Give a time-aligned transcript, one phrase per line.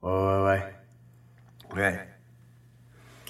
[0.00, 0.74] 喂喂喂
[1.68, 2.08] ，OK，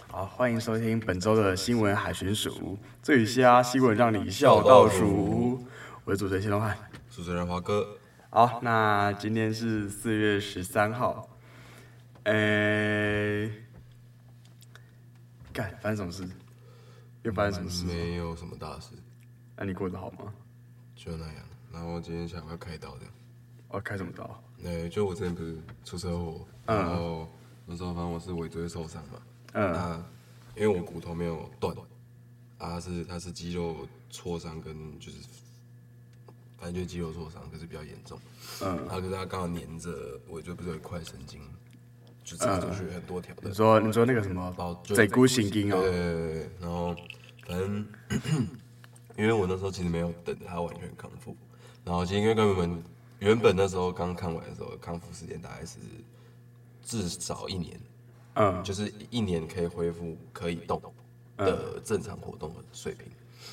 [0.07, 5.67] 好，欢迎收听本周的新闻海巡署，最瞎新闻让你笑倒数。
[6.05, 6.79] 我是主持人谢东汉，
[7.11, 7.99] 主持人华哥。
[8.31, 11.29] 好，那今天是四月十三号，
[12.23, 13.53] 诶、欸，
[15.53, 16.25] 干，发生什么事？
[17.25, 17.85] 又发生什么事？
[17.85, 18.95] 没有什么大事。
[19.57, 20.33] 那你过得好吗？
[20.95, 21.45] 就那样。
[21.73, 23.07] 然后今天想要开刀的。
[23.71, 24.41] 哦，开什么刀？
[24.63, 27.29] 对，就我之前不是出车祸，嗯、然后
[27.67, 29.23] 那时候反正我是尾椎受伤嘛。
[29.55, 29.73] 嗯。
[29.73, 30.05] 那
[30.57, 31.75] 因为我骨头没有断，
[32.59, 35.19] 啊，是它是肌肉挫伤跟就是。
[36.59, 38.21] 反正就是肌肉挫伤，可是比较严重。
[38.61, 41.41] 嗯，然后可是他刚好黏着尾椎，不是有一块神经，
[42.23, 43.49] 就插出去很多条的。
[43.49, 44.55] 你说你说那个什么？
[44.85, 45.81] 椎骨神经哦。
[45.81, 46.51] 对对对。
[46.61, 46.95] 然后
[47.47, 47.87] 反正
[49.17, 51.35] 因为我那时候其实没有等他完全康复，
[51.83, 52.85] 然后其实因为跟我们
[53.21, 55.79] 原本那时候刚看完的时候，康复时间大概是
[56.91, 57.81] 至少一年。
[58.35, 60.81] 嗯，就是一年可以恢复可以动
[61.37, 63.07] 的正常活动的水平。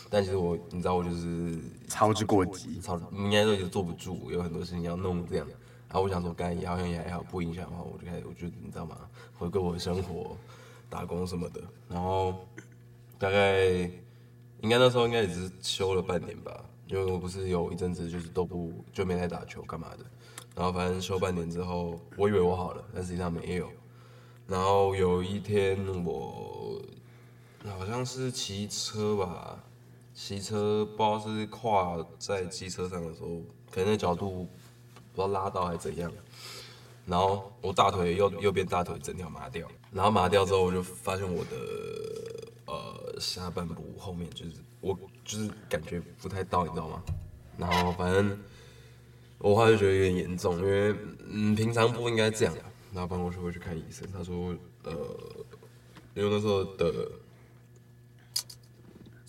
[0.10, 5.48] 但其实我，你知道我就是操之过急，操，应该都已经坐不住，有很多事情要弄这样。
[5.88, 8.98] 然后我想说，干也好像也还好，不影响的话，我就开始，我就你知道吗？
[9.38, 10.38] 回归我的生活，
[10.90, 11.62] 打工什么的。
[11.90, 12.36] 然后
[13.18, 13.66] 大概
[14.62, 20.06] 应该那时候应该也只是休了半年吧，因为我不是有一阵子就是都不就没来打球干嘛的。
[20.58, 23.70] 然后反正休半年之后，我以为我好了，但实际上没有。
[24.48, 26.82] 然后有一天我
[27.64, 29.64] 好像是骑车吧。
[30.20, 33.28] 骑车不知道是跨在机车上的时候，
[33.70, 34.48] 可能那角度
[35.14, 36.12] 不知道拉到还是怎样，
[37.06, 41.52] 然后我大腿右右边大腿整条麻掉，然后麻掉之后我就发现我的
[42.66, 47.00] 呃下半部后面就是我就是感觉不太到，你知道吗？
[47.56, 48.40] 然后反正
[49.40, 50.96] 我后来就觉得有点严重，因为
[51.30, 52.56] 嗯平常不应该这样，
[52.94, 54.92] 然后帮我说回去看医生，他说呃
[56.14, 57.12] 因为那时候的。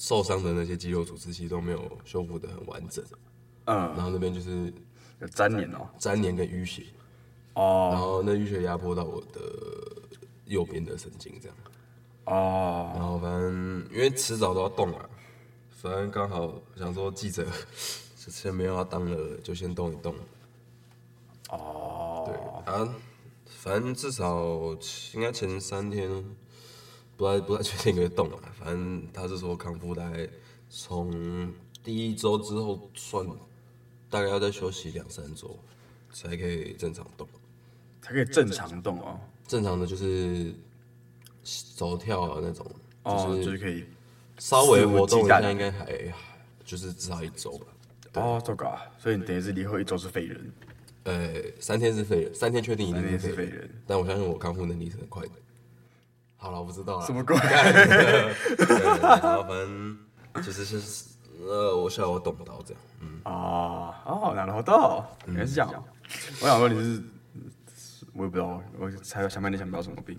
[0.00, 3.04] 受伤的那些肌肉组织其实都没有修复的很完整，
[3.64, 4.72] 嗯，然后那边就是
[5.18, 6.84] 有粘连哦，粘连跟淤血，
[7.54, 9.40] 哦，然后那淤血压迫到我的
[10.44, 11.56] 右边的神经这样，
[12.26, 15.10] 哦，然后反正因为迟早都要动啊，
[15.70, 17.44] 反正刚好想说记者
[18.28, 20.14] 先没有要当了，就先动一动，
[21.50, 22.94] 哦，对啊，
[23.46, 24.76] 反正至少
[25.14, 26.24] 应该前三天。
[27.16, 30.28] 不太不太确定可以动啊，反正他是说康复大概
[30.70, 31.52] 从
[31.82, 33.26] 第一周之后算，
[34.08, 35.58] 大概要再休息两三周，
[36.12, 37.26] 才可以正常动，
[38.00, 39.18] 才可以正常动哦。
[39.48, 40.54] 正常的就是
[41.74, 42.64] 走跳啊那种，
[43.02, 43.84] 哦，就是可以
[44.38, 46.14] 稍微活动一下，应该还
[46.64, 47.66] 就是至少一周吧。
[48.14, 50.52] 哦，这个啊，所以你等于是离后一周是废人。
[51.04, 55.30] 呃，三天是废人，三天确定一定是废人，人，但我相信我康复能力是很快的。
[56.36, 57.06] 好了，我不知道了。
[57.06, 57.36] 什么鬼？
[59.00, 59.98] 然后反正
[60.42, 61.04] 就是是
[61.40, 62.82] 呃，我下午我懂不到这样。
[63.00, 65.84] 嗯啊哦，然后到原来是这样。
[66.42, 66.82] 我想问你
[67.74, 70.18] 是，我也不知道，我才想半天想不到什么病。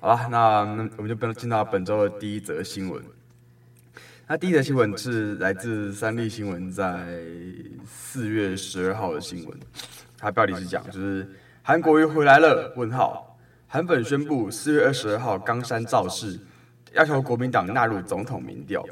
[0.00, 3.04] 好了，那那我们就进到本周的第一则新闻。
[4.30, 7.04] 那第一则新闻是来自三立新闻在
[7.84, 9.58] 四月十二号的新闻，
[10.16, 11.28] 它标题是讲就是
[11.64, 12.72] 韩国瑜回来了？
[12.76, 13.36] 问号。
[13.66, 16.38] 韩粉宣布，四月二十二号冈山造势，
[16.92, 18.86] 要求国民党纳入总统民调。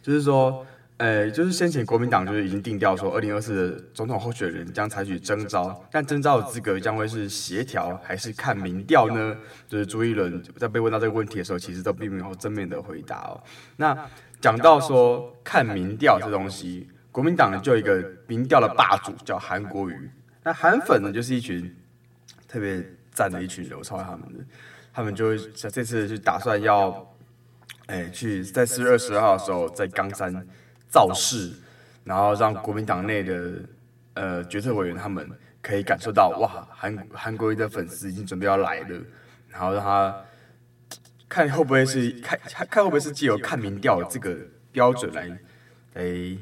[0.00, 0.64] 就是说，
[0.98, 9.36] 呃，就是先前国民党就是已经定调说，二零二四的总统候选人将采取征召，但征召的资格将会是协调还是看民调呢？
[9.66, 13.42] 就是朱一伦在被问到这个问题的时候，其实都并没有正面的回答哦。
[13.76, 13.96] 那
[14.40, 20.10] 讲到说看民调这东西，国民党就有一个民调的霸主叫韩国瑜，
[20.42, 21.76] 那韩粉呢就是一群
[22.46, 22.84] 特别。
[23.10, 24.44] 赞的一群人，我超他们的，
[24.92, 26.88] 他们就这次就打算要，
[27.86, 30.32] 哎、欸，去在四月二十二号的时候在冈山
[30.88, 31.52] 造势，
[32.04, 33.54] 然后让国民党内的
[34.14, 35.28] 呃决策委员他们
[35.60, 39.00] 可以感受到，哇，韩韩国瑜的粉丝已经准备要来了，
[39.48, 40.16] 然后让他
[41.28, 42.38] 看会不会是看
[42.70, 44.36] 看会不会是借由看民调这个
[44.72, 45.38] 标准来
[45.94, 46.38] 来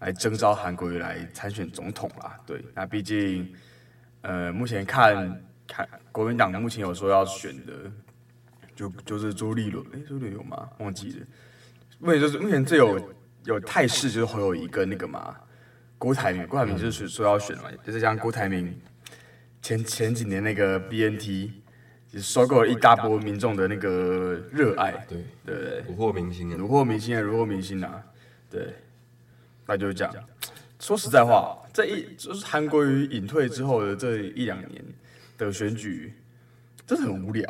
[0.00, 2.36] 来征召韩国瑜来参选总统啦。
[2.46, 3.54] 对，那毕竟
[4.22, 5.40] 呃目前看。
[5.64, 7.72] 看国民党目前有说要选的，
[8.74, 10.68] 就就是朱立伦，哎、欸，朱立伦有吗？
[10.80, 11.26] 忘记了。
[11.98, 13.14] 目前就是目前最有
[13.44, 15.34] 有态势就是侯友谊跟那个嘛
[15.96, 18.78] 郭台铭，郭台铭就是说要选嘛，就是像郭台铭
[19.62, 21.61] 前前几年那个 BNT，
[22.12, 28.02] 就是收购了一大波民众的那个热爱，对对对，虏获民心啊，虏获民心啊，虏获民心啊，
[28.50, 28.74] 对，
[29.66, 30.14] 那就是这样。
[30.78, 34.84] 说实在话，这一就是韩国瑜隐退之后的这一两年。
[35.38, 36.12] 的选举，
[36.86, 37.44] 真的很无聊。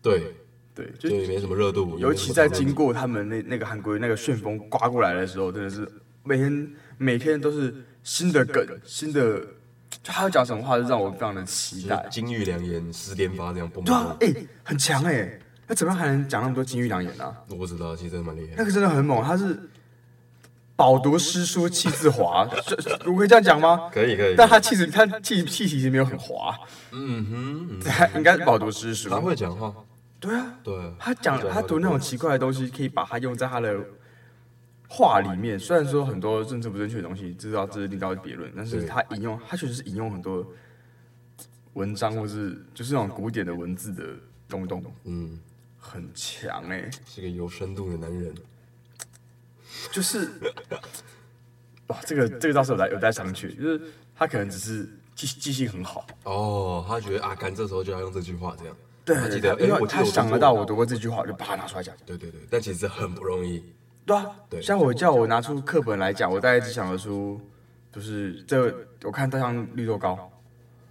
[0.00, 0.32] 对
[0.72, 1.98] 对，就也没什么热度。
[1.98, 5.90] 尤其在经过他们那那个韩国瑜那个旋风刮过来的时候，真的是
[6.22, 7.74] 每天每天都是
[8.04, 9.44] 新的梗，新的
[9.90, 12.06] 就他要讲什么话，就让我非常的期待。
[12.10, 13.84] 金玉良言，十连发这样蹦蹦。
[13.84, 17.34] 对啊，哎、欸，很强哎、欸，那怎么样还能讲那么多金玉良言呢、啊？
[17.48, 18.54] 我不知道，其实真的蛮厉害。
[18.56, 19.58] 那个真的很猛，他是
[20.76, 22.48] 饱读诗书气自华，
[23.06, 23.90] 我可以这样讲吗？
[23.92, 24.34] 可以可以。
[24.36, 26.56] 但他气质，他气气其实没有很滑。
[26.92, 29.08] 嗯哼，嗯他应该是饱读诗书。
[29.08, 29.74] 他会讲话。
[30.20, 33.76] 对啊，对啊，他讲他读那种奇怪的东西，可以把它用在他的
[34.88, 35.58] 话里面。
[35.58, 40.46] 虽然说很多政治不正确的东西，知道这是另当别论，但是他引用，他确实是引用很多
[41.74, 44.16] 文章，或是就是那种古典的文字的
[44.48, 44.82] 东东。
[45.04, 45.38] 嗯，
[45.78, 48.34] 很强哎、欸，是个有深度的男人。
[49.92, 50.28] 就是
[51.86, 53.80] 哇，这个这个倒是有待有待商榷，就是
[54.16, 58.76] 他可能只是记记性很好哦，他觉得啊，干这时候就要用这句话这样。
[59.04, 61.94] 对，他记得，因为他想得到我读过这句话，就把它拿出来讲。
[62.04, 63.62] 对对对，但其实很不容易。
[64.08, 67.38] 对啊，对，像我叫我拿出课本来讲，我大概只想得出，
[67.92, 68.74] 就是这
[69.04, 70.30] 我看它像绿豆糕，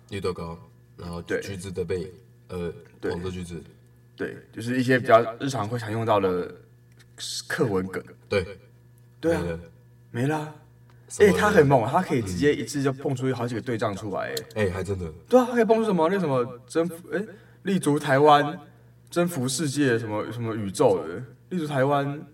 [0.10, 0.56] 绿豆糕，
[0.96, 2.14] 然后橘子的背，
[2.50, 2.72] 呃，
[3.10, 3.60] 黄色橘子，
[4.16, 6.54] 对，就是一些比较日常会常用到的
[7.48, 8.04] 课文梗。
[8.30, 8.46] 对，
[9.20, 9.44] 对啊，
[10.12, 10.54] 没啦。
[11.20, 14.34] 哎，他很猛，他可以直接一次就蹦出好几个对仗出来。
[14.54, 15.12] 哎，哎，还真的。
[15.28, 16.08] 对啊，他可以蹦出什么？
[16.10, 16.96] 那什么征服？
[17.12, 17.24] 哎。
[17.64, 18.58] 立足台湾，
[19.10, 21.22] 征服世界，什么什么宇宙的？
[21.50, 22.26] 立足台湾，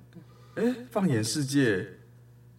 [0.55, 1.87] 哎、欸，放眼世界，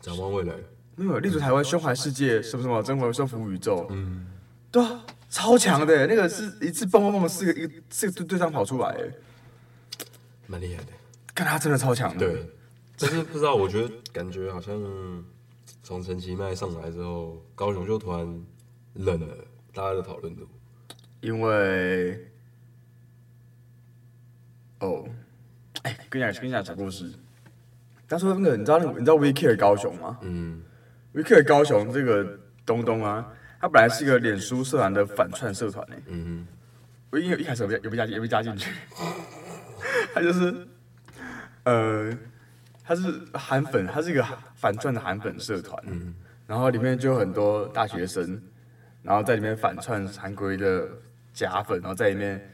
[0.01, 0.55] 展望未来。
[0.97, 3.87] 那个，立足台湾，胸怀世界，什么什么，征服征服宇宙。
[3.91, 4.27] 嗯，
[4.71, 8.97] 对啊，超强的，那个是一次蹦蹦蹦四个一个四个对对仗跑出来，
[10.47, 10.93] 蛮厉害的。
[11.35, 12.27] 看他真的超强的。
[12.27, 12.51] 对，
[12.99, 15.25] 但是不知道，我觉得感觉好像
[15.83, 18.45] 从陈其迈上来之后，高雄就突然
[18.95, 19.37] 冷了，
[19.73, 20.49] 大家的讨论度，
[21.21, 22.31] 因为。
[24.81, 25.09] 哦，
[25.83, 27.11] 哎，跟你讲，跟你讲讲故事。
[28.15, 30.19] 他说那个，你知道那个，你知道 We Care 高雄吗？
[30.23, 30.63] 嗯
[31.13, 33.27] ，We Care 高雄这个东东啊，
[33.61, 35.97] 他本来是一个脸书社团的反串社团呢。
[36.07, 36.47] 嗯哼，
[37.11, 38.71] 我因为一开始有被有被加进，有被加进去。
[40.15, 40.55] 他就是，
[41.65, 42.17] 呃，
[42.85, 43.03] 他是
[43.33, 44.25] 韩粉，他是一个
[44.55, 45.77] 反串的韩粉社团。
[45.89, 46.15] 嗯，
[46.47, 48.41] 然后里面就有很多大学生，
[49.03, 50.89] 然后在里面反串韩国的
[51.33, 52.51] 假粉，然后在里面。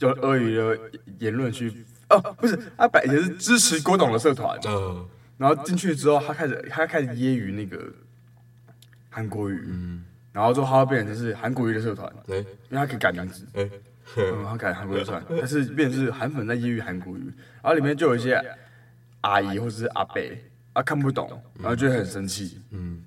[0.00, 0.78] 用鳄鱼的
[1.20, 5.06] 言论去哦，不是，他本来也是支持郭董的社团，嗯，
[5.38, 7.92] 然后进去之后，他开始他开始揶揄那个
[9.10, 13.70] 韩国语，嗯，然后之后他会变成是韩国语的社团，对，因为他可以改名字，嗯，
[14.44, 17.24] 他改韩国瑜社团，但是变成是韩粉在揶揄韩国语，
[17.62, 18.40] 然后里面就有一些
[19.22, 20.20] 阿姨或者是阿伯
[20.74, 23.02] 啊看不懂，然后就会很生气，嗯，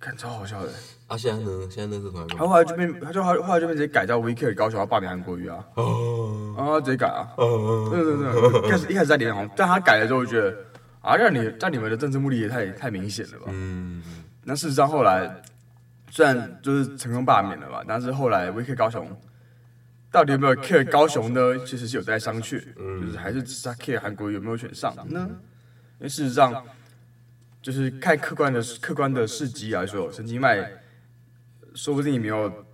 [0.00, 0.70] 看超好笑的。
[1.08, 1.50] 啊，现在呢？
[1.70, 2.26] 现在那是团。
[2.28, 5.64] 他后来就变，他就后后来就变直接改叫 We Care 高雄，要罢免韩国瑜啊。
[5.74, 6.54] 哦。
[6.58, 7.32] 啊，直接改啊。
[7.36, 7.88] 哦。
[7.90, 8.68] 对对对。
[8.68, 10.54] 一开始一开始在脸红，但他改了之后，我觉得
[11.00, 13.46] 啊，让你让你们的政治目的也太太明显了吧。
[13.48, 14.02] 嗯。
[14.44, 15.42] 那事实上后来
[16.10, 19.08] 虽然就是成功罢免了吧，但是后来 We Care 高雄
[20.10, 21.58] 到底有没有 Care 高雄呢？
[21.64, 22.62] 其实是有待商榷。
[22.76, 23.00] 嗯。
[23.00, 25.26] 就是还是只是他 Care 韩国瑜有没有选上呢？
[26.00, 26.62] 因为事实上
[27.62, 30.70] 就是看客观的客观的事迹来说，陈其迈。
[31.74, 32.66] 说不定你没有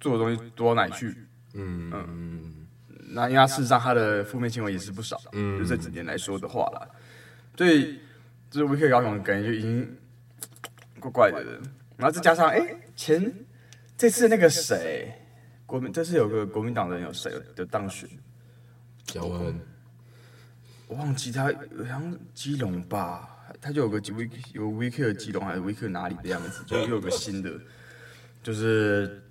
[0.00, 1.14] 做的东西多到哪里去，
[1.54, 1.92] 嗯。
[1.92, 2.66] 嗯，
[3.10, 6.88] 那因为他事实上他的负面新闻也是不少，嗯，就这几年来说的话啦，
[7.56, 8.00] 所以
[8.50, 9.96] 就是 We Care 高雄感觉就已经
[10.98, 11.60] 怪怪的了，
[11.96, 13.32] 然后再加上哎、欸、前
[13.96, 15.14] 这次那个谁
[15.64, 18.08] 国民这次有个国民党的人有谁的当选，
[19.04, 19.60] 贾万安，
[20.88, 21.52] 我忘记他好
[21.86, 27.50] 像基隆吧，他就有个 We 有 We Care 基隆还是 We Care 哪里的样子，就又有个新的。
[28.40, 29.22] 就是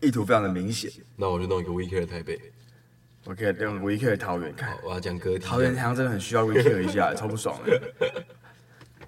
[0.00, 2.38] 意图非常的明显，那我就弄一个 We Care 台北，
[3.24, 7.80] 我可以用 We Care 桃园看，我要讲歌，桃园好像真的很需要 We Care 一下，超不爽的。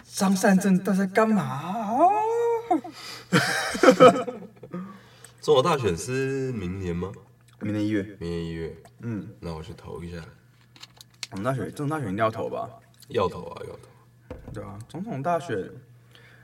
[0.04, 2.08] 张善政都在干嘛？
[5.42, 7.12] 中国大选是明年吗？
[7.60, 8.74] 明年一月，明年一月。
[9.00, 10.16] 嗯，那我去投一下。
[11.30, 12.68] 我们大选，总统大选一定要投吧？
[13.08, 13.80] 要投啊，要投。
[14.52, 15.68] 对啊，总统大选。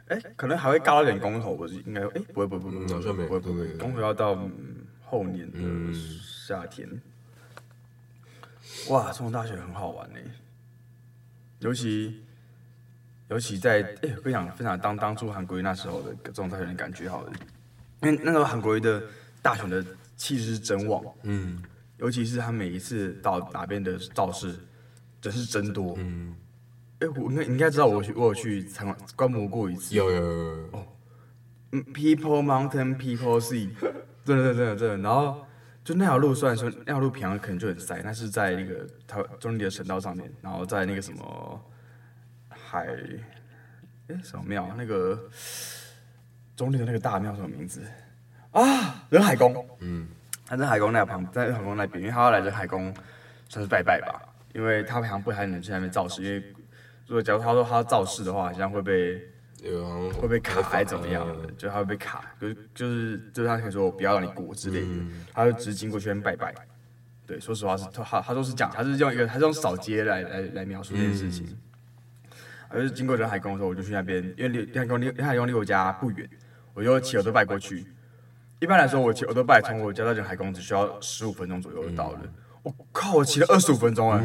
[0.08, 2.02] 哎，可能还会嘎点公投，不是应该？
[2.02, 4.36] 哎，不会，不会，不会，不会，不会，不会，公投要到
[5.00, 5.58] 后年的
[6.20, 6.86] 夏天。
[8.88, 10.18] 哇，总统大选很好玩呢，
[11.60, 12.22] 尤其
[13.28, 17.32] 尤其在哎，我跟你讲，分享当当初韩国瑜那时候的总统大选的感觉好了，
[18.02, 19.02] 因为那时候韩国瑜的
[19.40, 19.82] 大选的
[20.16, 21.62] 气势是真旺，嗯，
[21.98, 24.54] 尤其是他每一次到哪边的造势，
[25.22, 26.34] 真是真多，嗯。
[27.02, 29.94] 哎，我应该你应该知道我去我有去参观观摩过一次。
[29.96, 30.68] 有有有有。
[30.70, 30.86] 哦，
[31.72, 33.70] 嗯，People Mountain People Sea，
[34.24, 34.96] 真的真的真的真的。
[34.98, 35.44] 然后
[35.82, 41.60] 就那条路虽然说那条路平常可能就很塞，但是在那个它中坜的省道上面，然后在那个什么
[42.48, 42.86] 海，
[44.06, 45.18] 哎什么庙那个
[46.54, 47.82] 中坜的那个大庙什么名字
[48.52, 49.04] 啊？
[49.10, 49.66] 仁海宫。
[49.80, 50.06] 嗯，
[50.46, 52.94] 他在海宫那旁，在仁海宫那边，因为他要来仁海宫
[53.48, 54.22] 算是拜拜吧，
[54.54, 56.54] 因为他平常不太能去那边造势，因为
[57.12, 59.28] 如果假如他说他要造势的话，好像会被。
[60.20, 61.48] 会被卡还是怎么样的？
[61.56, 64.88] 就他会被卡，就是就是就是他可以说我不要让你过之类的，
[65.32, 66.52] 他就只是经过去拜拜。
[67.28, 71.46] 对，说实话是他他都是讲，他是用一个他是用扫街来来来描述这件事情。
[72.70, 76.28] 而是经过仁海宫的时候，我就去那边，因为仁海宫离仁海宫离我家不远，
[76.74, 77.86] 我就骑欧兜拜过去。
[78.58, 82.20] 一般来说，我骑欧兜拜从我家到仁海宫只需要十五分钟左右就到了。
[82.62, 84.22] 我 靠，我骑了二十五分钟哎，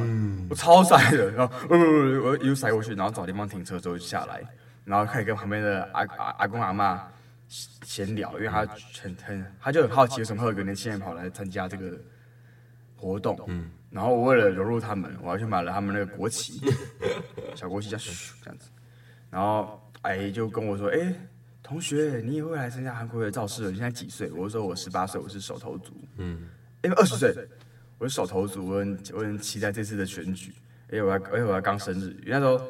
[0.50, 4.41] 我超塞的，然后不不不，我一路塞过去，然后找地方停车之后就下来。
[4.86, 7.06] 然后可以跟旁边的阿阿阿公阿妈
[7.50, 8.65] 闲聊，因为他
[9.01, 12.00] 很很，他就很好奇为什么会有个年轻人跑来参加这个
[12.96, 13.38] 活动。
[13.48, 13.70] 嗯。
[13.89, 16.62] 然后我为了融入他们，我还去买了他们那个国旗，
[17.56, 18.70] 小国旗叫嘘这样子。
[19.29, 21.13] 然后阿姨就跟我说：“哎，
[21.63, 23.72] 同学，你也会来参加韩国的造势了？
[23.72, 26.48] 你现在几岁？”我说：“我十八岁，我是手头族。”嗯。
[26.84, 27.34] 因为二十岁，
[27.98, 30.54] 我是手头族，我很我很期待这次的选举。
[30.92, 32.62] 哎，我还而且我还刚生日，因为那时候。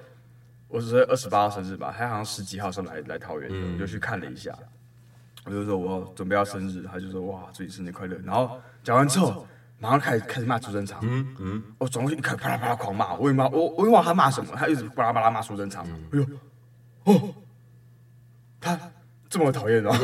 [0.69, 4.53] 我是二十八号生日吧，他好像十几号时候来来桃园的，我就去看了一下。
[5.46, 8.17] 我就说我准备要生日，他就说哇，祝你生日快乐。
[8.25, 9.48] 然后讲完之后，
[9.79, 11.00] 马上开始开始骂苏贞昌。
[11.03, 13.13] 嗯嗯，我转过去一看，啪啦啪啦狂骂。
[13.15, 15.88] 我也骂我，我也忘他骂什么，他一直巴拉巴拉骂苏贞昌。
[16.12, 16.25] 哎呦，
[17.05, 17.34] 哦，
[18.60, 18.77] 他
[19.29, 19.89] 这么讨厌的。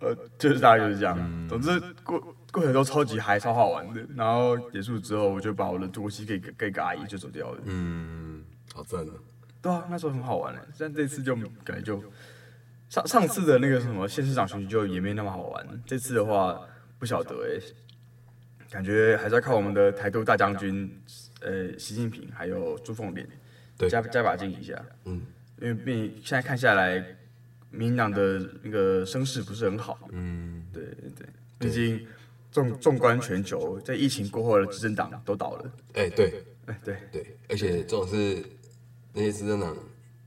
[0.00, 1.48] 呃，就是大概就是这样。
[1.48, 2.20] 总之过。
[2.54, 4.00] 过程都超级嗨，超好玩的。
[4.14, 7.60] 然后结束之后，我就把我的东西给给个阿姨就走掉了。
[7.64, 9.12] 嗯，好赞啊！
[9.60, 10.64] 对啊，那时候很好玩的。
[10.78, 11.34] 但这次就
[11.64, 12.00] 感觉就
[12.88, 15.82] 上上次的那个什么县市长选举就也没那么好玩。
[15.84, 16.60] 这次的话
[16.96, 17.74] 不晓得哎、欸，
[18.70, 20.88] 感觉还是要靠我们的台独大将军，
[21.40, 23.28] 呃，习近平还有朱凤莲，
[23.76, 24.80] 对，加加把劲一下。
[25.06, 25.20] 嗯，
[25.60, 27.04] 因为毕竟现在看下来，
[27.72, 29.98] 民进党的那个声势不是很好。
[30.12, 31.26] 嗯，对对对，
[31.58, 32.06] 毕竟。
[32.54, 35.64] 纵纵观全球，在疫情过后的执政党都倒了。
[35.94, 38.44] 哎、欸，对，哎，对对，而且这种是
[39.12, 39.76] 那些执政党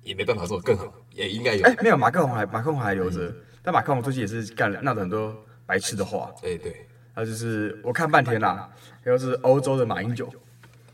[0.03, 1.65] 也没办法做得更好，也应该有。
[1.65, 5.34] 哎、欸，没有，马克龙还马克龙还留着，嗯、但马克龙最近也是干了闹了很多
[5.65, 6.29] 白痴的话。
[6.43, 8.69] 哎、欸，对，他就是我看半天啦，
[9.05, 10.29] 又是欧洲的马英九，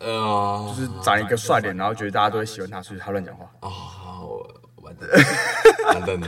[0.02, 3.52] 呃，就是长一个帅脸，然后觉得大家都会喜欢他，所以他乱讲话。
[3.62, 4.48] 哦，
[4.84, 5.10] 完蛋，
[5.96, 6.28] 完蛋了，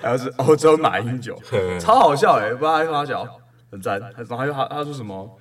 [0.00, 1.36] 然后是欧洲马英九，
[1.80, 3.26] 超好笑哎，不知道他干嘛笑。
[3.70, 5.38] 很赞，然后他又他他说什么？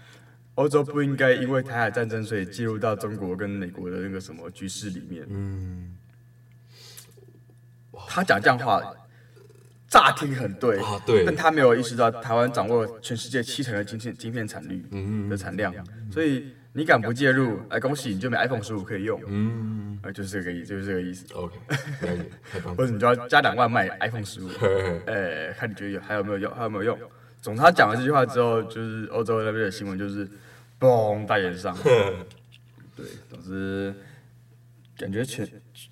[0.56, 5.24] 欧洲不应该因为台海战争所以介入到中国跟美国的那个什么局势里面。
[5.30, 5.96] 嗯，
[8.08, 8.82] 他讲这样话，
[9.88, 14.84] 乍听很对，啊、对，但他没有意识到台湾掌握全世界七成的晶片晶片产率
[15.30, 15.72] 的产量，
[16.12, 17.60] 所以你敢不介入？
[17.70, 19.22] 哎，恭喜你就没 iPhone 十五可以用。
[19.28, 21.32] 嗯，就是这个意，就是这个意思。
[21.36, 21.56] OK，
[22.76, 24.50] 或者你就要加两万卖 iPhone 十五，
[25.06, 26.52] 哎，看你觉得有还有没有用？
[26.56, 27.00] 还有没有用？
[27.42, 30.30] 总之，他讲了这句话之后，就是欧洲那边的新闻就是，
[30.80, 31.76] 嘣，大言上。
[32.96, 33.94] 对，总之
[34.98, 35.48] 感觉全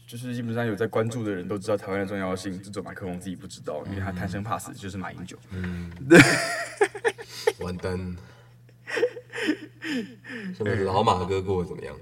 [0.07, 5.37] 就是基本上有在关注的人都知道台湾的重要性，只有马克龙自己不知道，因为他贪生怕死，就是马英九。
[5.51, 6.19] 嗯，对，
[7.59, 8.15] 完蛋。
[10.55, 11.95] 现在老马哥过得怎么样？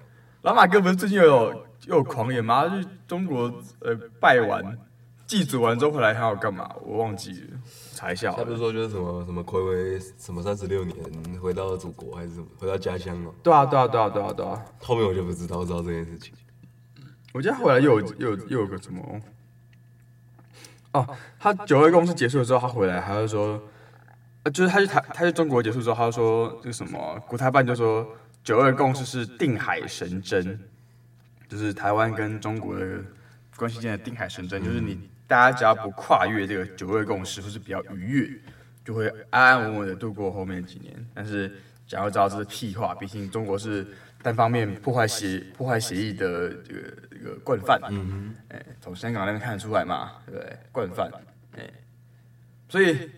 [0.43, 2.67] 老马哥不是最近又有又有狂言吗？
[2.69, 4.77] 去中国呃拜完
[5.33, 6.69] 祭祖完之后回来，还要干嘛？
[6.83, 7.59] 我忘记了。
[7.95, 10.95] 查一下，他不是说就是什么什么睽违什么三十六年
[11.41, 13.31] 回到祖国还是什么回到家乡吗？
[13.41, 16.31] 对啊对啊对啊对啊对啊，后面我就不知道知道这件事情。
[17.33, 19.19] 我记得回来又有又有又有个什么？
[20.91, 23.59] 哦，他九二共识结束了之后，他回来，他就说，
[24.43, 28.07] 呃，就是他去台他去中国结束之后，他就说这个什么国台办就说
[28.43, 30.59] 九二共识是定海神针，
[31.49, 32.99] 就是台湾跟中国的
[33.55, 35.09] 关系间的定海神针，就是你。
[35.33, 38.39] 大家只要不跨越这个九二共识，或是比较愉悦，
[38.85, 40.93] 就会安安稳稳的度过后面几年。
[41.11, 41.51] 但是，
[41.87, 43.87] 假如知道这是屁话，毕竟中国是
[44.21, 47.81] 单方面破坏协破坏协议的这个这个惯犯。
[47.89, 50.57] 嗯哼，哎，从香港那边看得出来嘛，对不对？
[50.71, 51.11] 惯犯，
[51.57, 51.67] 哎，
[52.69, 53.09] 所以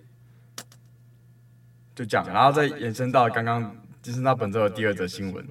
[1.93, 3.61] 就讲，然后再延伸到刚刚
[4.05, 5.45] 延伸到本周的第二则新闻，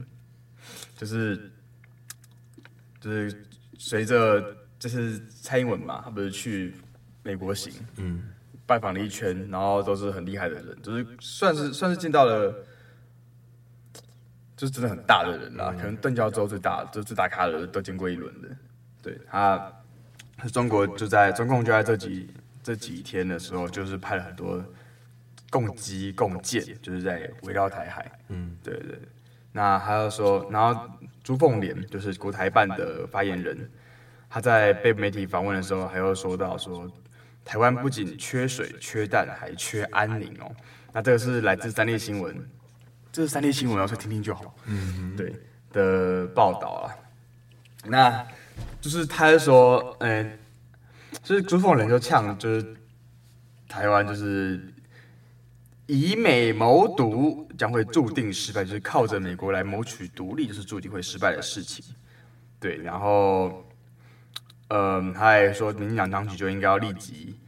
[0.97, 1.53] 就是
[2.99, 4.64] 就是随着。
[4.85, 6.03] 这是蔡英文嘛？
[6.05, 6.75] 他不是去
[7.23, 8.23] 美国行，嗯，
[8.67, 12.55] 拜访了一圈，然后都是很厉害的人，就是算是算是见到了，
[14.55, 15.75] 就是真的很大的人啦。
[15.75, 18.49] 可能邓教州最大，就最大咖的都见过一轮的。
[19.01, 19.73] 对他，
[20.53, 22.29] 中国就在中共就在这几
[22.63, 24.63] 这几天的时候，就是派了很多
[25.49, 28.13] 共机共建，就是在围绕台海。
[28.29, 29.01] 嗯，对对。
[29.51, 30.91] 那他就说，然后
[31.23, 33.71] 朱凤莲就是国台办的发言人，
[34.35, 36.91] 他在被媒体访问的时候，还有说到说，
[37.45, 40.51] 台湾不仅缺水、缺蛋，还缺安宁哦。
[40.93, 42.51] 那这个是来自三立新闻，
[43.13, 44.53] 这是三立新闻，要说听听就好。
[44.67, 45.33] 嗯，对
[45.71, 46.91] 的报道啊。
[47.85, 48.27] 那
[48.81, 50.39] 就是他说，嗯、欸，
[51.23, 52.77] 就是朱凤莲就呛，就是
[53.69, 54.61] 台湾就是
[55.87, 61.85] 以美谋独，将会注定失败，就是靠着美国来谋取独立，就是注定会失败的事情。
[62.59, 63.65] 对，然后，
[64.69, 67.39] 嗯，他还说，民进党当局就应该要立即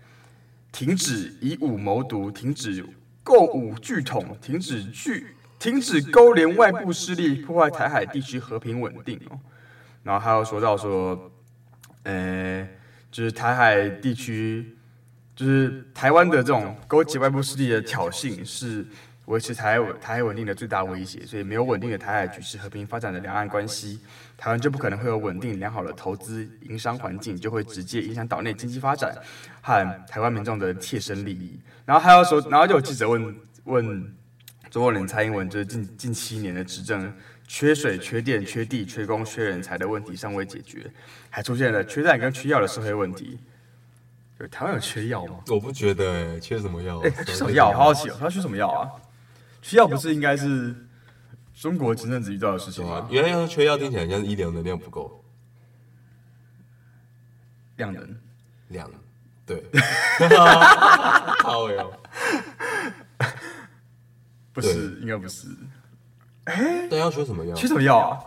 [0.70, 2.85] 停止以武谋独，停止
[3.23, 9.40] 构武拒统，停止拒，停止勾连外部势力，破坏台海地区和平稳定哦。
[10.02, 11.32] 然后还有说到说，
[12.04, 12.68] 呃，
[13.11, 14.76] 就是台海地区，
[15.35, 18.87] 就是台湾的这种勾结外部势力的挑衅，是
[19.26, 21.25] 维持台海台海稳定的最大威胁。
[21.25, 24.00] 所以没有稳定的台海局势、和平发展的两岸关系，
[24.37, 29.14] 台湾就不可能会有稳定良好的投资营商环境，就会直接影响岛内经济发展
[29.61, 31.61] 和台湾民众的切身利益。
[31.85, 34.16] 然后还有说，然后就有记者问问
[34.71, 37.12] 中国人蔡英文，就是近近七年的执政。
[37.49, 40.85] 缺水、缺电、缺地、缺工、缺人才的问题尚未解决，
[41.30, 43.38] 还出现了缺蛋跟缺药的社会问题。
[44.37, 45.38] 对，台湾有缺药吗？
[45.47, 46.99] 我不觉得、欸，缺什么药？
[47.04, 47.71] 哎、欸，缺什么药？
[47.71, 48.90] 好好奇哦，他缺什么药啊？
[49.68, 50.73] 缺药不是应该是
[51.52, 53.08] 中国前阵子遇到的事情吗？
[53.11, 55.25] 原来要缺药听起来像是医疗能量不够，
[57.75, 58.16] 量能，
[58.68, 58.88] 量，
[59.44, 59.64] 对，
[61.42, 61.92] 好哟，
[64.52, 65.49] 不是，应该不是。
[66.44, 67.52] 哎，但要缺什么药？
[67.56, 68.23] 缺什么药啊？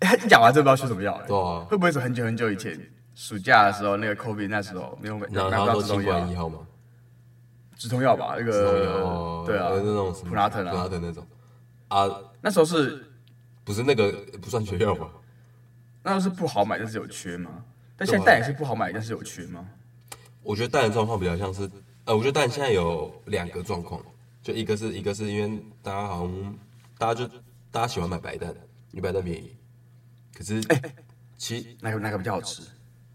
[0.00, 1.20] 哎，你讲完这不知道缺什么药？
[1.28, 6.60] 对啊，会不会是很久很久以前暑假的时候，那个 COVID 那时候没有买到止痛药一号吗？
[7.80, 11.26] 止痛药吧，那个对啊，那种普拉腾啊，普拉腾那种
[11.88, 12.06] 啊，
[12.42, 13.10] 那时候是
[13.64, 15.08] 不是那个不算缺药吧？
[16.02, 17.64] 那时候是不好买，但是有缺吗？
[17.96, 19.66] 但现在蛋也是不好买，但是有缺吗？
[20.42, 21.70] 我觉得蛋的状况比较像是，
[22.04, 23.98] 呃，我觉得蛋现在有两个状况，
[24.42, 26.58] 就一个是一个是因为大家好像
[26.98, 27.26] 大家就。
[27.72, 28.52] 大家喜欢买白蛋，
[28.90, 29.54] 因为白蛋便宜。
[30.36, 30.94] 可是，哎、欸，
[31.36, 32.62] 其哪个哪个比较好吃？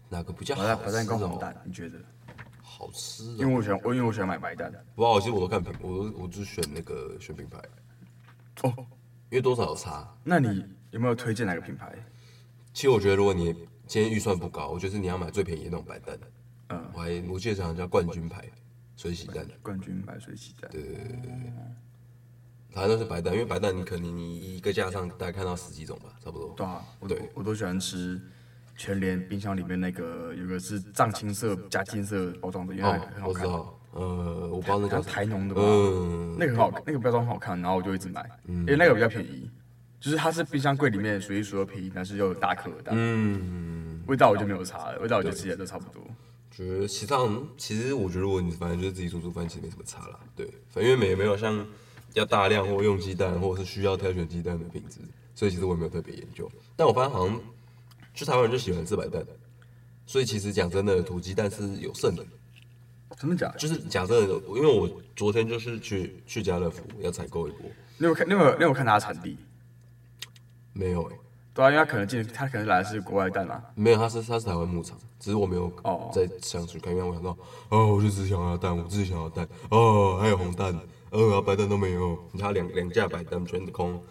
[0.08, 0.74] 哪个比较好吃？
[0.82, 1.98] 白蛋跟红蛋，你觉得？
[2.76, 3.24] 好吃。
[3.36, 4.70] 因为我喜欢，我因为我喜欢买白蛋。
[4.94, 7.58] 不过，其实我都看品，我都我只选那个选品牌。
[8.62, 8.74] 哦，
[9.30, 10.06] 因为多少有差。
[10.22, 11.94] 那你有没有推荐哪个品牌？
[12.74, 13.54] 其实我觉得，如果你
[13.86, 16.18] 今天预算不高，我觉得是你要买最便宜的那种白蛋。
[16.68, 18.44] 嗯，我还我记得好像叫冠军牌
[18.96, 19.46] 水洗蛋。
[19.62, 20.70] 冠军牌水洗蛋。
[20.70, 21.52] 对对对对对。
[22.72, 26.52] 反正都是白蛋，因为白蛋你可能你一个架上大概看到十几种吧，差不多。
[26.54, 28.20] 对啊，我对我都喜欢吃
[28.76, 33.46] 全联冰箱里面那个有个是藏青色加金色包装的，因为很好看。
[33.46, 35.62] 哦、呃，我不知道那叫台农的吧？
[35.64, 39.50] 嗯，那个很好，那个包装很好看，然后我就一直买，嗯、因为那个比较便宜，
[39.98, 42.90] 就是它是冰箱柜里面数一数二便宜，但是又有大颗的。
[42.92, 46.02] 嗯，味道我就没有差了，味道我就吃起来都差不多。
[46.50, 47.14] 觉得其实
[47.56, 50.20] 其实我觉得如果你反正就是自己煮煮饭，其实没什么差啦。
[50.34, 51.66] 对，反正因为没没有像。
[52.14, 55.00] 要大量或用鸡蛋，或者是需要挑选鸡蛋的品质，
[55.34, 56.50] 所以其实我也没有特别研究。
[56.74, 57.38] 但我发现好像
[58.16, 59.24] 去台湾人就喜欢吃白蛋，
[60.06, 62.24] 所以其实讲真的，土鸡蛋是有剩的。
[63.16, 63.58] 真的假的？
[63.58, 67.60] 就是讲真的，因为我昨天就是去去家乐福要采购一波。
[67.98, 68.26] 你有看？
[68.26, 69.36] 你有你有看它的产地？
[70.72, 71.20] 没有诶、欸。
[71.54, 73.62] 对啊，因为他可能进，他可能来的是国外蛋嘛。
[73.74, 77.36] 没有，他是他是台湾牧场，只是我没有哦在想去看，因为我想到
[77.70, 80.78] 哦，我就只想要蛋，我自己想要蛋哦，还有红蛋。
[81.10, 84.02] 呃，白蛋都没有，你看两两架白蛋全空，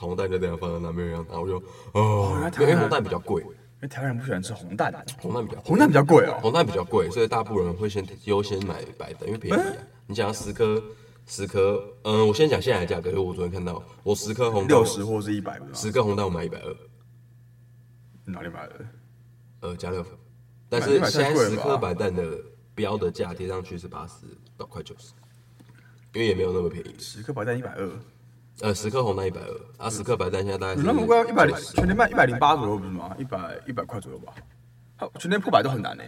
[0.00, 9.72] 红蛋就这样放在那边，然后我就哦，因为红蛋比较贵，因为台湾人不喜欢吃红蛋，红蛋比较红蛋比较贵哦，红蛋比较贵，所以大部分人会先优先买白蛋，因为便宜啊。
[10.06, 10.82] 你想要十颗，
[11.26, 16.76] 十颗，嗯，我先讲现在的价格，因为我昨天看到，我十颗红蛋六十或是一百，十颗红蛋我买一百二，
[18.24, 18.74] 哪里买的？
[19.60, 20.16] 呃，家乐福，
[20.68, 22.38] 但是现在十颗白蛋的
[22.74, 25.12] 标的价贴上去是八十到快九十。
[26.12, 27.88] 因为也没有那么便宜，十颗白蛋一百二，
[28.62, 33.16] 呃，十克红蛋一百二，啊，十克白蛋现在大概是那么贵，一百零全年卖一百零八左右不是吗？
[33.18, 34.34] 一百一百块左右吧，
[34.96, 36.04] 好，全年破百都很难呢。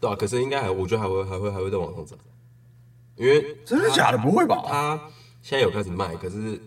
[0.00, 2.18] 对啊，可是应该还，我觉得还会还会还会再往上涨，
[3.16, 4.18] 因为真的假的？
[4.18, 4.62] 不会吧？
[4.66, 4.98] 它
[5.42, 6.58] 现在有开始卖，可是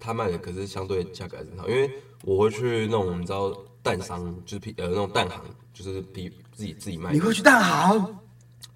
[0.00, 1.90] 它卖的可是相对价格还是很好，因为
[2.24, 5.40] 我会去那种你知道蛋商，就是批呃那种蛋行，
[5.72, 7.12] 就是批自己自己卖。
[7.12, 8.18] 你会去蛋行？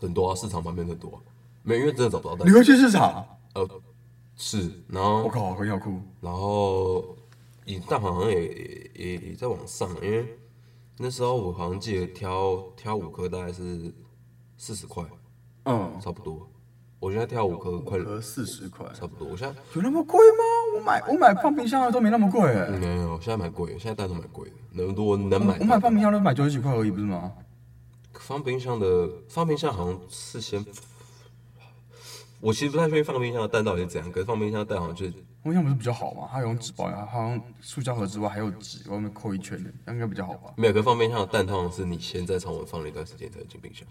[0.00, 1.20] 很多啊，市场旁边很多，
[1.64, 2.46] 没有，因为真的找不到蛋。
[2.46, 3.26] 你会去市场？
[3.54, 3.68] 呃，
[4.40, 6.00] 是，然后我靠，很想哭。
[6.20, 7.16] 然后，
[7.64, 10.38] 你蛋好像也也也在往上，因为
[10.96, 13.92] 那时候我好像记得挑挑五颗大概是
[14.56, 15.04] 四十块，
[15.64, 16.48] 嗯，差不多。
[17.00, 19.26] 我现在挑五颗，快颗四十块，差不多。
[19.28, 20.76] 我现在有那么贵吗？
[20.76, 22.78] 我买我买放冰箱的都没那么贵哎、嗯。
[22.80, 25.58] 没有，现在蛮贵的，现在蛋都蛮贵的，能多能买。
[25.58, 27.32] 我买放冰箱都买九十几块而已，不是吗？
[28.14, 30.64] 放冰箱的放冰箱好像是先，
[32.40, 36.28] 我其实不太确定放冰箱的蛋到底是怎样，可是放冰箱的蛋好像就是放冰箱不是比较好吗？
[36.30, 40.54] 它有用纸包呀，好像塑胶盒之外还有纸外面扣一圈的，应该比较好吧？
[40.56, 43.86] 没有，可是放冰箱的蛋通常是你先在常温放了一段时间才进冰箱。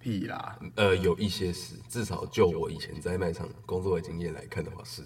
[0.00, 0.58] 屁啦！
[0.74, 5.04] 呃，有一些是，至少就我以前在卖场工作的经验来看的话是。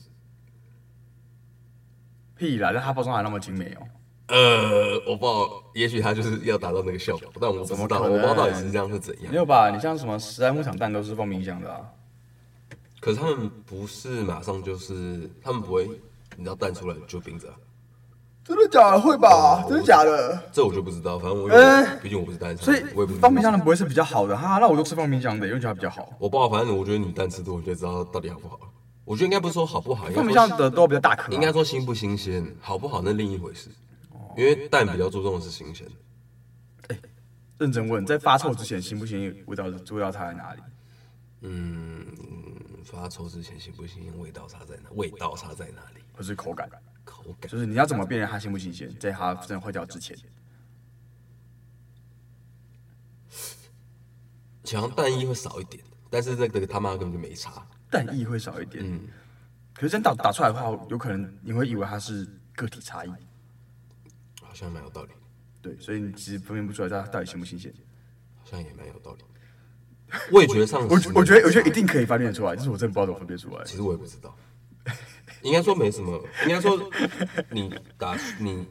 [2.35, 2.71] 屁啦！
[2.73, 3.89] 但它包装还那么精美哦、喔。
[4.29, 9.31] 呃，我不知道，也许他就是要达到那个效果，但我不知道，我不知道到底是这样是怎样。
[9.31, 9.71] 没有吧？
[9.71, 11.81] 你像什么时代牧场蛋都是放冰箱的啊。
[13.01, 15.89] 可是他们不是马上就是，他们不会，
[16.37, 17.55] 你知道蛋出来就冰着、啊。
[18.45, 19.01] 真的假的？
[19.01, 19.29] 会吧？
[19.29, 20.43] 哦、真的假的？
[20.53, 24.59] 这我就不知道，反正我，毕、欸、竟我不是单身，所以我也不是放冰箱的不会是比较好的哈？
[24.59, 26.09] 那我就吃放冰箱的，因为觉得比较好。
[26.19, 28.59] 我不知道，反正我觉得你蛋吃多，我就知道到底好不好。
[29.05, 31.33] 我觉得应该不是说好不好，放冰箱的都比较大颗。
[31.33, 33.69] 应该说新不新鲜，好不好那另一回事。
[34.37, 35.87] 因为蛋比较注重的是新鲜。
[36.89, 37.03] 哎、欸，
[37.59, 40.63] 认真问，在发臭之前新不新鲜，味道味道差在哪里？
[41.41, 42.07] 嗯，
[42.85, 44.91] 发臭之前新不新鲜，味道差在哪？
[44.93, 46.03] 味道差在哪里？
[46.13, 46.69] 不是口感。
[47.05, 50.17] 口感就是你要怎么辨认它新不新鲜，在它真的坏掉之前。
[54.75, 57.65] 好像蛋液会少一点，但是那个他妈根本就没差。
[57.89, 59.09] 蛋液会少一点，嗯。
[59.73, 63.11] 可是真打打出来的话，有可能你会以为它是个体差异。
[64.65, 65.11] 好像蛮有道理。
[65.61, 67.73] 对，所以你其实分辨不出来它到底新不新鲜。
[68.39, 69.25] 好像也蛮有道理。
[70.31, 73.65] 味觉上，我我觉得我觉得一定可以分辨出来，就是我真的不知道怎么分辨出来。
[73.65, 74.37] 其实我也不知道。
[75.43, 76.81] 应该说没什么，应该说
[77.51, 78.67] 你打你，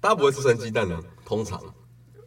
[0.00, 1.60] 大家不会吃生鸡蛋的，通常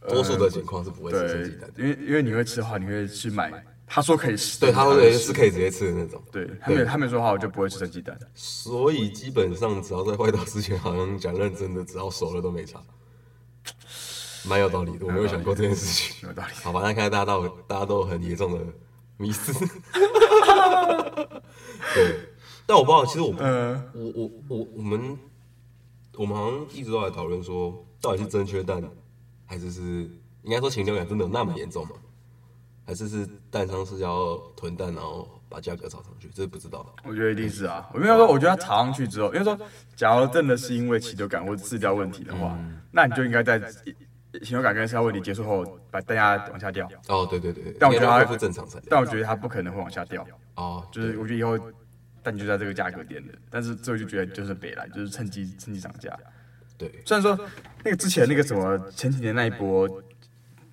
[0.08, 3.52] 多数的情况是不会吃生鸡蛋的，因为因为你会吃的话，你会去买
[3.90, 8.20] 他说可以吃，对，他会是可以直接吃的那种，对，他没他没说的话，我就不会吃生鸡蛋。
[8.36, 12.84] 所以基本上只要在坏掉之前，好像讲认真的，只要熟了都没差，
[14.46, 16.54] 蛮有道理的，我没有想过这件事情，有道理。
[16.62, 18.66] 好吧，那看来大家都大家都很严重的
[19.16, 19.54] 迷思，
[21.96, 22.30] 对。
[22.66, 25.18] 但我不知道，其实我、呃、我我我我们
[26.16, 28.84] 我们好像一直都在讨论说，到底是真缺蛋，
[29.46, 29.82] 还是是
[30.44, 31.92] 应该说禽流感真的有那么严重吗？
[32.86, 36.30] 还是是蛋商是要囤蛋，然后把价格炒上去？
[36.34, 36.90] 这是不知道的。
[37.04, 39.58] 我觉得一定是啊，我没有说，我觉得它炒上去之后，因为说，
[39.96, 46.88] 假如真的是因为禽流感或者饲料问题的话，嗯、那你就应该在禽流感跟饲料问题结束后，把蛋价往下掉。
[47.08, 48.80] 哦，对对对，但我觉得它不正常才。
[48.90, 50.26] 但我觉得它不可能会往下掉。
[50.56, 51.58] 哦，就是我觉得以后。
[52.24, 56.14] 蛋就在这个价格点的，但是最后就觉得就是北来，就是趁机趁机涨价。
[56.78, 57.40] 对，虽然说
[57.86, 59.88] 那个之前那个什么前几年那一波，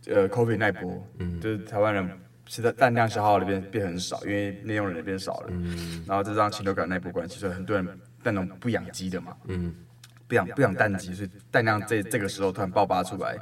[0.06, 2.10] 呃，COVID 那一波，嗯，就是台湾人
[2.46, 7.86] 现在蛋量消耗的变变很少，因为内用人也变少了，嗯，然后这让禽流感那一波关系，所以很多人
[8.22, 9.74] 蛋农不养鸡的嘛，嗯，
[10.26, 13.36] 不养不养蛋鸡，所以蛋量这这个时候突然爆发出来，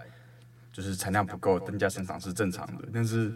[0.72, 3.32] 就是产量不够，增加生长是正常的，但是。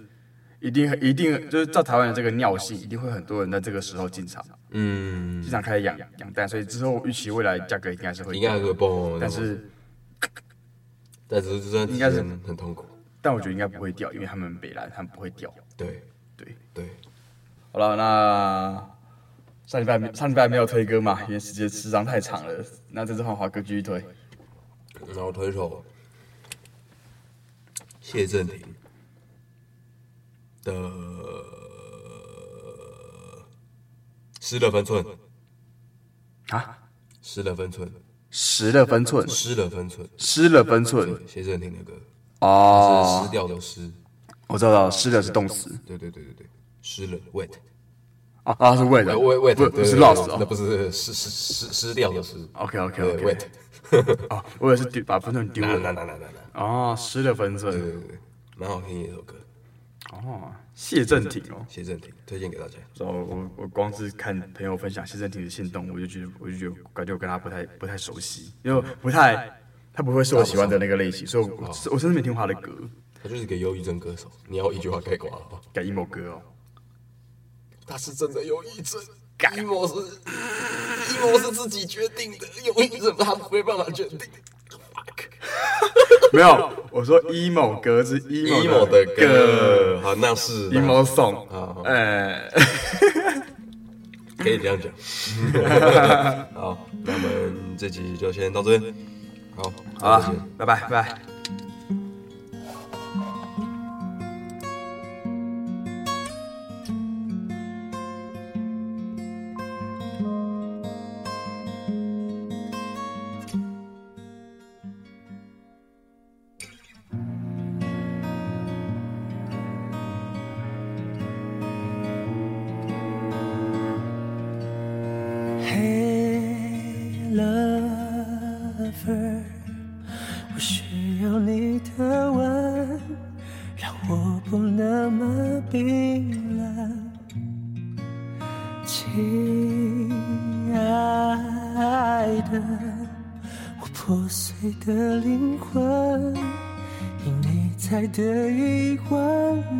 [0.59, 9.69] 一定一定就是照台湾的这个尿性，一定会很多人在这个时候进场，嗯，进场开始养养蛋，所以之后预期未来价格应该是会，应该会爆，但是，
[11.29, 12.87] 但是这应该是很痛苦，
[13.27, 16.01] 但我觉得应该不会掉，因为他们北蓝，他们不会掉，对
[16.37, 16.89] 对对，
[17.73, 18.89] 好了，那
[19.67, 23.99] 上礼拜上礼拜没有推歌嘛，因为时间时长太长了，那这次换华哥继续推，
[25.09, 25.85] 然后推首
[28.01, 28.63] 谢震廷。
[30.63, 30.73] 的
[34.41, 35.05] 失了分寸
[36.51, 36.79] 啊！
[37.23, 37.93] 失了分寸，
[38.31, 41.29] 失了分寸，失了分寸，失了分寸。
[41.29, 41.93] 谢震廷的歌
[42.41, 43.91] 哦，失掉的失，
[44.47, 45.71] 我知道，失了是动词。
[45.87, 46.47] 对对对对对，
[46.83, 47.51] 失了，wet。
[48.45, 52.37] 啊啊是 wet，wet 不不是 lost 哦，那不是失失失失掉的失。
[52.53, 53.43] OK OK OK wet，
[54.31, 55.67] 哦，我也是丢把分寸丢。
[55.67, 58.19] 了，难难难难哦，失了分寸，对对对，
[58.57, 59.35] 蛮好听一首歌。
[60.13, 62.75] 哦，谢震廷哦，谢震廷推荐给大家。
[62.95, 69.51] 然后我我光是看朋友分享谢震廷的行动，我就觉得我就觉得感觉我跟他不太不太熟悉，因为不太
[69.97, 72.71] 他不会是我喜欢的那个类型，所以我我甚至没听过他的歌。
[73.23, 76.43] 他就是个忧郁症歌手，你要一句话概括了，改 emo 歌哦。
[77.87, 79.01] 他是真的忧郁症
[79.39, 79.95] ，emo 是
[81.15, 84.21] emo 是自己决定的，忧郁症他没办法决定。
[86.33, 91.49] 没有，我说 emo 歌是 emo 的歌，好，那是 emo song，
[91.85, 92.51] 哎，
[94.39, 94.93] 可以这样讲。
[96.55, 98.95] 好，那我们这集就先到这边。
[99.57, 101.36] 好，好了，拜拜，拜拜。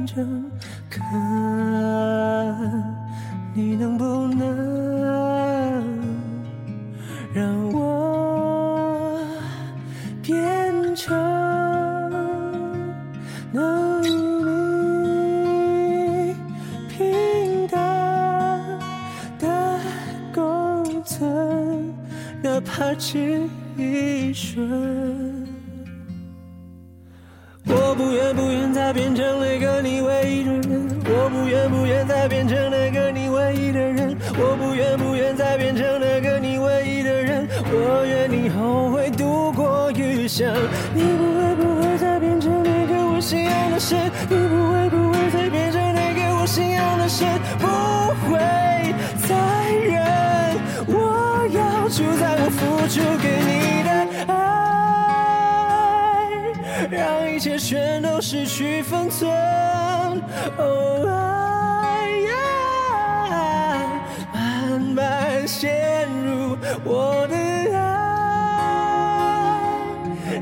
[0.07, 0.15] 着
[0.89, 1.46] 看
[57.37, 59.31] 一切全都失去分寸。
[60.57, 62.09] 哦，爱，
[64.33, 67.37] 慢慢陷入我的
[67.77, 69.61] 爱，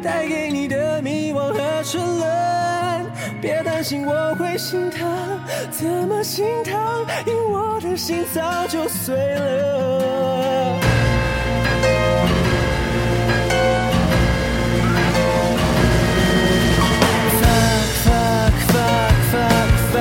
[0.04, 3.10] 带给你的迷惘和沉沦。
[3.42, 5.40] 别担心我会心疼，
[5.72, 7.04] 怎么心疼？
[7.26, 10.83] 因我的心早就碎了。
[19.96, 20.00] 我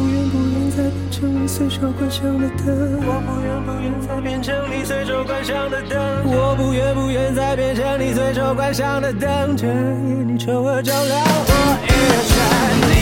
[0.22, 6.54] 愿不愿再变成你随手关上的灯，我不愿不愿再变成你随手关上的灯，我。
[6.56, 9.56] 不愿不愿再变成你随手关上的灯。
[9.56, 11.88] 这夜你凑合照亮我一
[12.28, 12.88] 盏。
[12.88, 12.95] 你不。